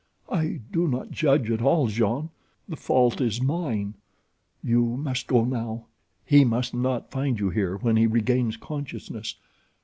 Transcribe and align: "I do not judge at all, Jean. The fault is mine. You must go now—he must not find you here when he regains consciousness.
"I 0.31 0.61
do 0.71 0.87
not 0.87 1.11
judge 1.11 1.51
at 1.51 1.61
all, 1.61 1.85
Jean. 1.85 2.31
The 2.67 2.75
fault 2.75 3.21
is 3.21 3.39
mine. 3.39 3.93
You 4.63 4.83
must 4.97 5.27
go 5.27 5.45
now—he 5.45 6.43
must 6.43 6.73
not 6.73 7.11
find 7.11 7.39
you 7.39 7.51
here 7.51 7.77
when 7.77 7.97
he 7.97 8.07
regains 8.07 8.57
consciousness. 8.57 9.35